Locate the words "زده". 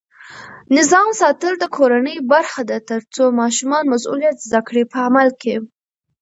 4.47-4.61